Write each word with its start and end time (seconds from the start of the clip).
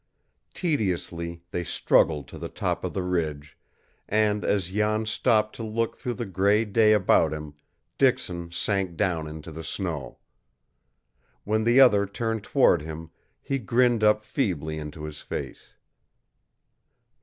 Tediously 0.55 1.43
they 1.51 1.63
struggled 1.63 2.27
to 2.29 2.39
the 2.39 2.49
top 2.49 2.83
of 2.83 2.91
the 2.95 3.03
ridge, 3.03 3.55
and 4.09 4.43
as 4.43 4.69
Jan 4.69 5.05
stopped 5.05 5.55
to 5.57 5.63
look 5.63 5.95
through 5.95 6.15
the 6.15 6.25
gray 6.25 6.65
day 6.65 6.93
about 6.93 7.31
him, 7.31 7.53
Dixon 7.99 8.51
sank 8.51 8.97
down 8.97 9.27
into 9.27 9.51
the 9.51 9.63
snow. 9.63 10.17
When 11.43 11.65
the 11.65 11.79
other 11.79 12.07
turned 12.07 12.43
toward 12.43 12.81
him 12.81 13.11
he 13.43 13.59
grinned 13.59 14.03
up 14.03 14.25
feebly 14.25 14.79
into 14.79 15.03
his 15.03 15.19
face. 15.21 15.75